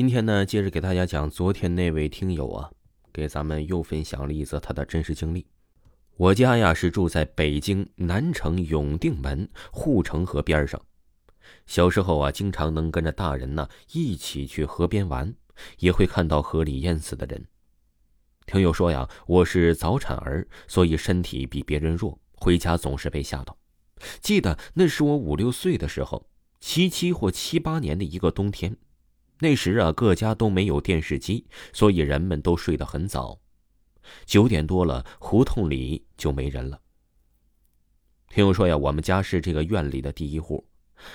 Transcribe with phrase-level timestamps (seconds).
[0.00, 2.70] 今天呢，接着给大家讲昨天那位听友啊，
[3.12, 5.44] 给咱们又分享了一则他的真实经历。
[6.16, 10.80] 我家呀是住在北京南城永定门护城河边上，
[11.66, 15.34] 小时候啊，经常能跟着大人呢一起去河边玩，
[15.80, 17.44] 也会看到河里淹死的人。
[18.46, 23.54] 听友说呀，我是早产儿，所以身体比别人弱，回家总是被吓到。
[24.22, 26.26] 记得那是我五六岁的时候，
[26.58, 28.78] 七七或七八年的一个冬天。
[29.40, 33.40] 那时啊，各家都没有电视机，所以人们都睡得很早。
[34.26, 36.78] 九点多了，胡同里就没人了。
[38.28, 40.66] 听说呀，我们家是这个院里的第一户，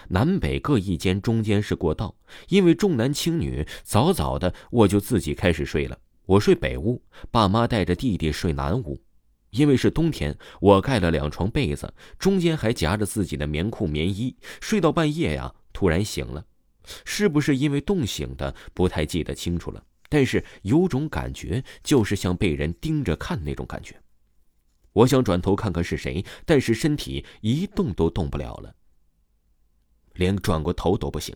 [0.07, 2.15] 南北各一间，中间是过道。
[2.49, 5.97] 因为重男轻女，早早的我就自己开始睡了。
[6.25, 8.99] 我睡北屋，爸妈带着弟弟睡南屋。
[9.51, 14.35] 因为是冬天，我盖了两床被子，中间还夹着自己的棉裤、棉衣。
[14.59, 16.45] 睡到半夜呀，突然醒了。
[17.05, 18.55] 是不是因为冻醒的？
[18.73, 23.99] 不太记得清楚了，但是有种感觉，就是像被人盯着看那种感觉。
[24.93, 28.73] 我想转头看看是谁，但是身体一动都动不了了，
[30.13, 31.35] 连转过头都不行。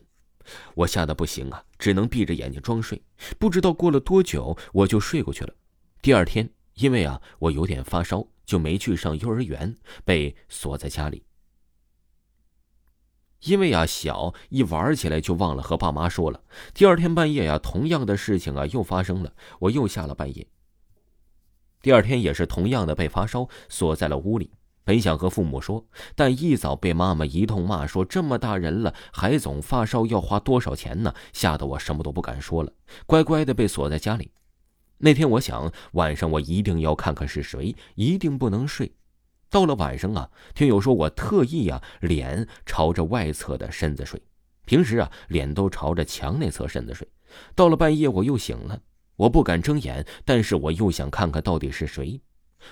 [0.73, 3.02] 我吓得不行啊，只能闭着眼睛装睡。
[3.38, 5.53] 不知道过了多久，我就睡过去了。
[6.02, 9.75] 第二天，因为啊我有点发烧，就没去上幼儿园，
[10.06, 11.23] 被锁在家里。
[13.44, 16.42] 因为呀小，一玩起来就忘了和爸妈说了。
[16.73, 20.48] 第二天半夜呀，同样的事情啊又发生了，我又下了半夜。
[21.81, 24.52] 第二天也是同样的被发烧，锁在了屋里。
[24.84, 31.14] 本想和父母说，但一早被妈妈一通骂，说这么大人了还总发烧，要花多少钱呢？
[31.31, 32.74] 吓得我什么都不敢说了，
[33.06, 34.31] 乖乖的被锁在家里。
[34.98, 38.92] 那天我想晚上我一定要看看是谁，一定不能睡。
[39.50, 44.22] 到了晚上啊，听友说我特意啊，脸朝着外侧的身子睡，
[44.66, 47.08] 平时啊，脸都朝着墙那侧身子睡。
[47.56, 48.80] 到了半夜我又醒了，
[49.16, 52.22] 我不敢睁眼，但是我又想看看到底是谁。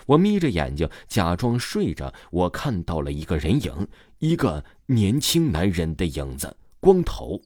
[0.05, 3.87] 我眯着眼睛假装睡着，我看到了一个人影，
[4.19, 7.41] 一个年轻男人的影子，光头，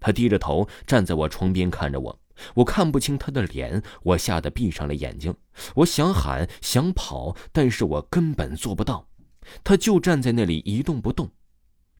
[0.00, 2.18] 他低着头站在我床边看着我。
[2.54, 5.34] 我看不清他的脸，我吓得闭上了眼睛。
[5.76, 9.08] 我想喊想跑，但是我根本做不到。
[9.62, 11.30] 他就站在那里一动不动。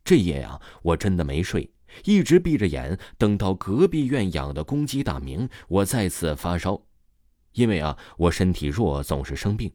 [0.03, 1.71] 这夜啊，我真的没睡，
[2.05, 6.81] 一直闭着眼，等到隔壁院养的公鸡打鸣，我再次发烧。
[7.53, 9.73] 因为啊，我身体弱，总是生病。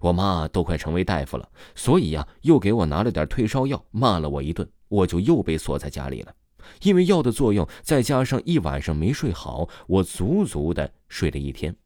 [0.00, 6.34] 我妈都快成为大夫了，所以呀，又给我拿了点退烧药，骂了我一顿，我就又被锁在家里了。
[6.82, 11.76] 因为药的作用，再加上一晚上没睡好，我足足的睡了一天。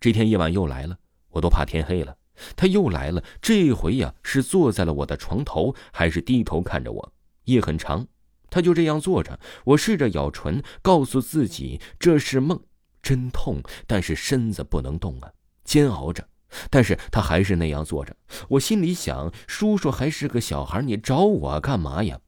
[0.00, 0.98] 这天夜晚又来了，
[1.30, 2.16] 我都怕天黑了。
[2.56, 7.12] 他又来了，这回呀是坐在了我的床头，还是低头看着我。
[7.44, 8.06] 夜很长，
[8.50, 9.38] 他就这样坐着。
[9.64, 12.60] 我试着咬唇，告诉自己这是梦，
[13.00, 15.30] 真痛，但是身子不能动啊，
[15.64, 16.28] 煎熬着。
[16.70, 18.14] 但是他还是那样坐着。
[18.48, 22.20] 我心里想：叔叔还是个小孩，你找我干嘛呀？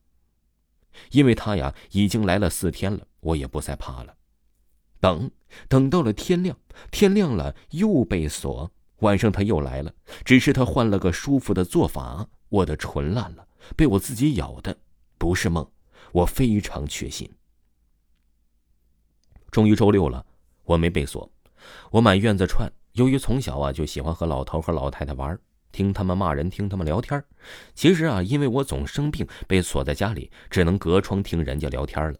[1.11, 4.15] 因为他呀已经来了四天了，我也不再怕了。
[5.01, 5.31] 等，
[5.69, 6.57] 等到了天亮，
[6.91, 8.71] 天亮了又被锁。
[9.01, 9.93] 晚上他又来了，
[10.25, 12.27] 只是他换了个舒服的做法。
[12.49, 13.47] 我的唇烂了，
[13.77, 14.77] 被我自己咬的，
[15.19, 15.71] 不是梦，
[16.13, 17.31] 我非常确信。
[19.51, 20.25] 终于周六了，
[20.65, 21.31] 我没被锁，
[21.91, 22.73] 我满院子串。
[22.93, 25.39] 由于从小啊就喜欢和老头和老太太玩。
[25.77, 27.23] 听他们骂人，听他们聊天
[27.75, 32.19] 其实啊，因为我总生病，被锁在家里，只能隔窗听人家聊天了。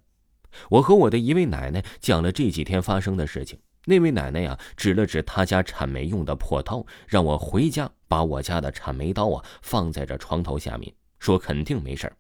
[0.69, 3.59] 我和我的一位奶奶讲了这几天发生的事情。
[3.87, 12.13] 那位奶奶呀，指了指她家铲煤用的破刀，让我回家把我家的铲煤刀啊放在这床头下面，说肯定没事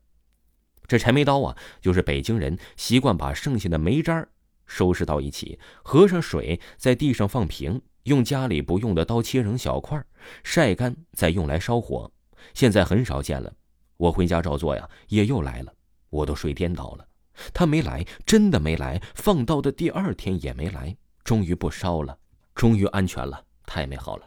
[0.89, 4.27] 这柴煤刀啊，就是北京人习惯把剩下的煤渣
[4.65, 7.83] 收拾到一起，合上水，在地上放平。
[8.07, 10.01] 用家里不用的刀切成小块，
[10.45, 12.09] 晒干再用来烧火。
[12.55, 13.53] 现在很少见了。
[13.97, 15.73] 我回家照做呀，也又来了，
[16.09, 17.05] 我都睡颠倒了。
[17.53, 19.03] 他没来，真的没来。
[19.17, 20.97] 放刀的第二天也没来。
[21.25, 22.17] 终于不烧了，
[22.55, 24.25] 终于安全了，太美好了。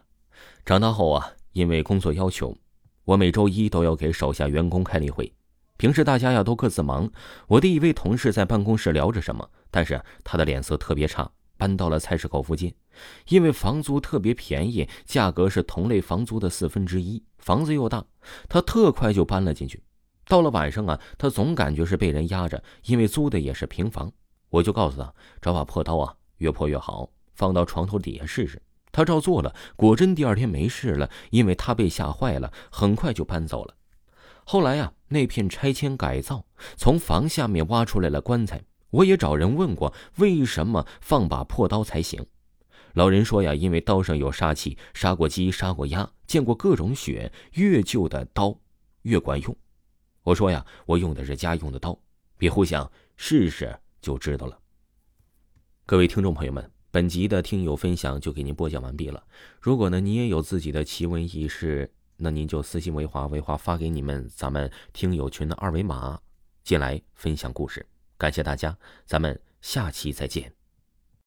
[0.66, 2.54] 长大后啊，因为工作要求，
[3.06, 5.32] 我每周一都要给手下员工开例会。
[5.78, 7.10] 平时大家呀都各自忙，
[7.48, 11.32] 我的一位同事在办公室聊着什么，但是他的脸色特别差。
[11.60, 12.74] 搬到了菜市口附近，
[13.28, 18.06] 因为房租特别便宜，价格是同类房租的四分之一，房子又大，
[18.48, 19.84] 他特快就搬了进去。
[20.26, 24.10] 到了晚上啊，他总感觉是被人压着，因为租的也是平房。
[24.50, 28.62] 我就告诉他找把破刀啊，越破越好，放到床头底下试试。
[28.92, 33.76] 他照做了，果真第二天没事了，因为他被吓坏了，很快就搬走了。
[34.46, 36.46] 后来啊，那片拆迁改造，
[36.78, 38.64] 从房下面挖出来了棺材。
[38.92, 42.26] 我也找人问过，为什么放把破刀才行？
[42.94, 48.58] 老人说呀，因为刀上有杀气，杀过鸡，杀过鸭，见过各种血，越旧的刀
[49.04, 49.56] 越管用。
[50.24, 51.98] 我说呀，我用的是家用的刀，
[52.38, 54.58] 别胡想，试试就知道了。
[55.86, 59.24] 各位听众朋友们，本集的听友分享就给您播讲完毕了。
[59.62, 66.20] 如果呢，你也有自己的奇闻异事，那您就私信为华，为华发给你们咱们听友群的二维码，
[66.64, 67.86] 进来分享故事。
[68.20, 68.78] 感谢大家，
[69.08, 70.59] 咱们下期再见。